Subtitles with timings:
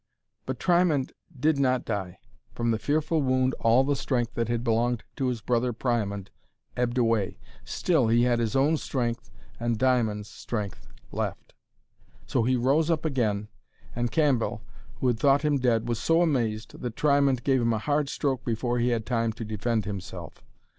[0.47, 2.17] But Triamond did not die.
[2.55, 6.31] From the fearful wound all the strength that had belonged to his brother Priamond
[6.75, 7.37] ebbed away.
[7.65, 9.29] Still he had his own strength
[9.59, 11.53] and Diamond's strength left.
[12.25, 13.49] So he rose up again,
[13.95, 14.63] and Cambell,
[14.95, 18.43] who had thought him dead, was so amazed that Triamond gave him a hard stroke
[18.43, 20.43] before he had time to defend himself.